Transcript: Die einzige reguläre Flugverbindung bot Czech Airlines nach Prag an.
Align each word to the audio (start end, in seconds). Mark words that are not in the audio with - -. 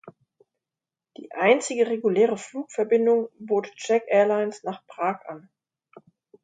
Die 1.17 1.31
einzige 1.31 1.85
reguläre 1.85 2.35
Flugverbindung 2.35 3.29
bot 3.37 3.71
Czech 3.75 4.01
Airlines 4.07 4.63
nach 4.63 4.83
Prag 4.87 5.19
an. 5.27 5.47